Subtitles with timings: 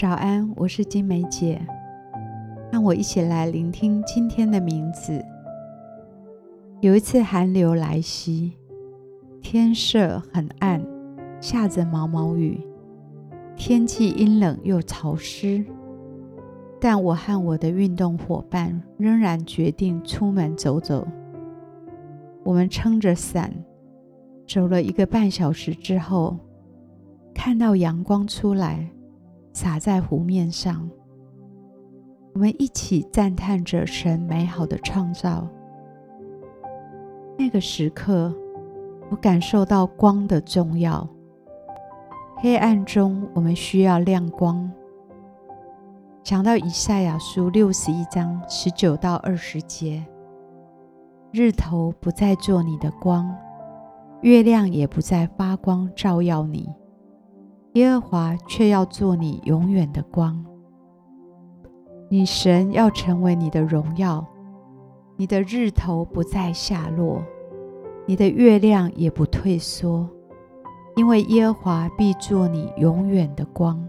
[0.00, 1.60] 早安，我是金梅姐，
[2.72, 5.22] 让我一起来聆听今天的名字。
[6.80, 8.54] 有一次寒流来袭，
[9.42, 10.82] 天色很暗，
[11.38, 12.66] 下着毛毛雨，
[13.54, 15.62] 天气阴冷又潮湿。
[16.80, 21.06] 但我和我的运动伙伴仍然决定出门走走。
[22.42, 23.52] 我们撑着伞，
[24.48, 26.38] 走了一个半小时之后，
[27.34, 28.90] 看到阳光出来。
[29.62, 30.88] 洒在湖面上，
[32.32, 35.46] 我们一起赞叹着神美好的创造。
[37.36, 38.34] 那个时刻，
[39.10, 41.06] 我感受到光的重要。
[42.38, 44.72] 黑暗中，我们需要亮光。
[46.24, 50.02] 想到以赛亚书六十一章十九到二十节：
[51.32, 53.30] 日头不再做你的光，
[54.22, 56.66] 月亮也不再发光照耀你。
[57.74, 60.44] 耶和华却要做你永远的光，
[62.10, 64.26] 你神要成为你的荣耀，
[65.16, 67.22] 你的日头不再下落，
[68.06, 70.08] 你的月亮也不退缩，
[70.96, 73.80] 因为耶和华必做你永远的光，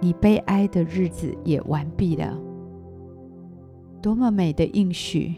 [0.00, 2.38] 你悲哀的日子也完毕了。
[4.00, 5.34] 多么美的应许！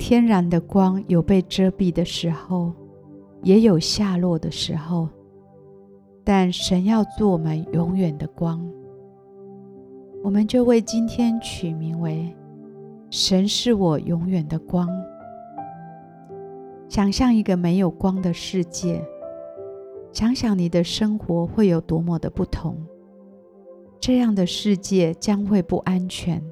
[0.00, 2.72] 天然的光有被遮蔽的时候，
[3.44, 5.08] 也有下落的时候。
[6.24, 8.66] 但神要做我们永远的光，
[10.22, 12.34] 我们就为今天取名为
[13.10, 14.88] “神是我永远的光”。
[16.88, 19.04] 想象一个没有光的世界，
[20.12, 22.74] 想想你的生活会有多么的不同。
[24.00, 26.42] 这样的世界将会不安全，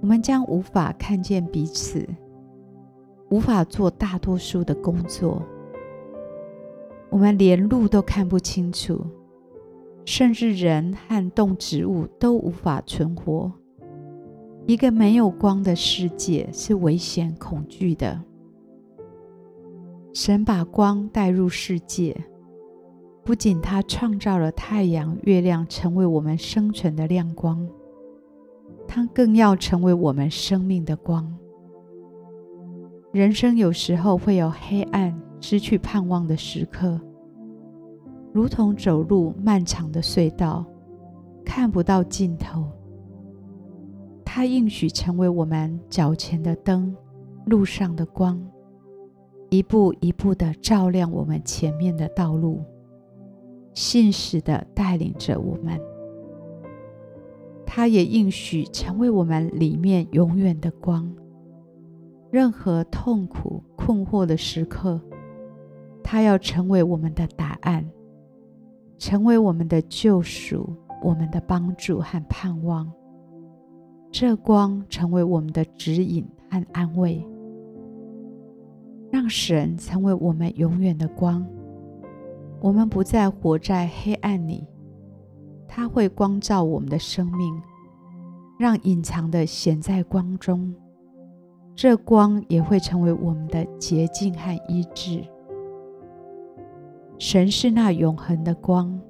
[0.00, 2.06] 我们将无法看见彼此，
[3.28, 5.42] 无法做大多数的工作。
[7.12, 9.04] 我们连路都看不清楚，
[10.06, 13.52] 甚至人和动植物都无法存活。
[14.66, 18.18] 一个没有光的世界是危险恐惧的。
[20.14, 22.16] 神把光带入世界，
[23.22, 27.68] 不仅他创造了太阳、月亮成为我们生存的亮光，
[28.88, 31.30] 他更要成为我们生命的光。
[33.12, 35.14] 人生有时候会有黑暗。
[35.42, 36.98] 失去盼望的时刻，
[38.32, 40.64] 如同走入漫长的隧道，
[41.44, 42.64] 看不到尽头。
[44.24, 46.96] 他应许成为我们脚前的灯，
[47.46, 48.40] 路上的光，
[49.50, 52.62] 一步一步地照亮我们前面的道路，
[53.74, 55.78] 信实的带领着我们。
[57.66, 61.12] 他也应许成为我们里面永远的光，
[62.30, 65.00] 任何痛苦困惑的时刻。
[66.12, 67.82] 他要成为我们的答案，
[68.98, 72.92] 成为我们的救赎，我们的帮助和盼望。
[74.10, 77.26] 这光成为我们的指引和安慰，
[79.10, 81.46] 让神成为我们永远的光。
[82.60, 84.66] 我们不再活在黑暗里，
[85.66, 87.58] 他会光照我们的生命，
[88.58, 90.74] 让隐藏的显在光中。
[91.74, 95.24] 这光也会成为我们的洁净和医治。
[97.22, 99.00] 神是那永恒的光，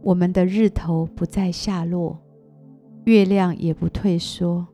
[0.00, 2.16] 我们的日头不再下落，
[3.02, 4.64] 月亮也不退缩，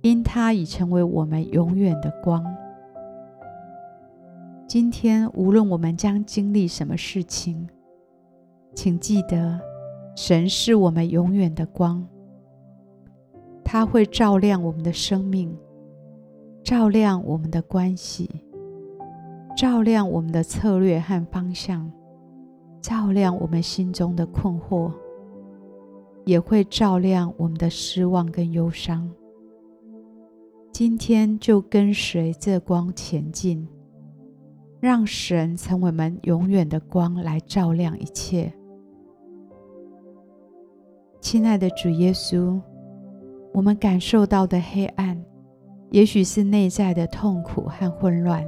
[0.00, 2.44] 因他已成为我们永远的光。
[4.66, 7.68] 今天无论我们将经历什么事情，
[8.74, 9.60] 请记得，
[10.16, 12.04] 神是我们永远的光，
[13.62, 15.56] 他会照亮我们的生命，
[16.64, 18.28] 照亮我们的关系。
[19.54, 21.90] 照亮我们的策略和方向，
[22.80, 24.90] 照亮我们心中的困惑，
[26.24, 29.08] 也会照亮我们的失望跟忧伤。
[30.72, 33.68] 今天就跟随这光前进，
[34.80, 38.52] 让神成为我们永远的光，来照亮一切。
[41.20, 42.58] 亲爱的主耶稣，
[43.52, 45.22] 我们感受到的黑暗，
[45.90, 48.44] 也许是内在的痛苦和混乱。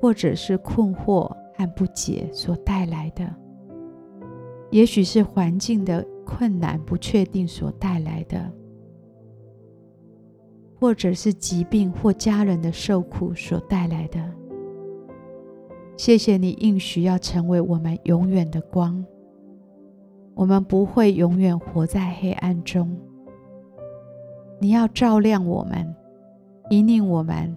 [0.00, 3.34] 或者是困惑和不解所带来的，
[4.70, 8.52] 也许是环境的困难不确定所带来的，
[10.78, 14.20] 或者是疾病或家人的受苦所带来的。
[15.96, 19.04] 谢谢你应许要成为我们永远的光，
[20.36, 22.96] 我们不会永远活在黑暗中。
[24.60, 25.92] 你要照亮我们，
[26.70, 27.56] 引领我们。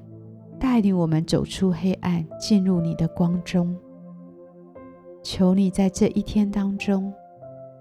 [0.61, 3.75] 带领我们走出黑暗，进入你的光中。
[5.23, 7.11] 求你在这一天当中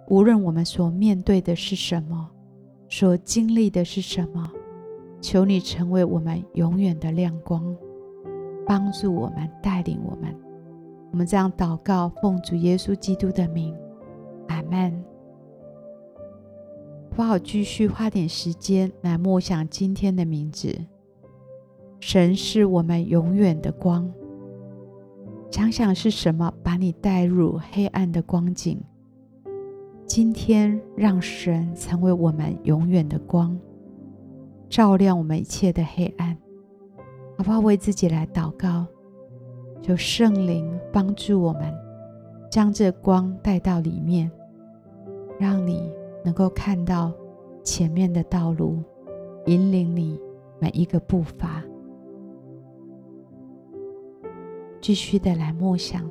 [0.08, 2.30] 无论我们所面对的是什么，
[2.88, 4.50] 所经历的是什么，
[5.20, 7.62] 求你成为我们永远的亮光，
[8.66, 10.34] 帮助我们，带领我们。
[11.12, 13.76] 我们这样祷告，奉主耶稣基督的名，
[14.48, 15.04] 阿门。
[17.10, 17.38] 好不好？
[17.38, 20.74] 继续花点时间来默想今天的名字。
[22.00, 24.10] 神是我们永远的光。
[25.50, 28.80] 想想是什么把你带入黑暗的光景？
[30.06, 33.56] 今天让神成为我们永远的光，
[34.68, 36.36] 照亮我们一切的黑暗。
[37.36, 37.60] 好不好？
[37.60, 38.86] 为自己来祷告，
[39.82, 41.72] 求圣灵帮助我们，
[42.50, 44.30] 将这光带到里面，
[45.38, 45.92] 让你
[46.24, 47.12] 能够看到
[47.62, 48.82] 前面的道路，
[49.46, 50.18] 引领你
[50.58, 51.59] 每一个步伐。
[54.80, 56.10] 继续的来默想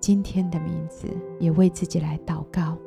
[0.00, 1.08] 今天的名字，
[1.40, 2.78] 也为自己来祷告。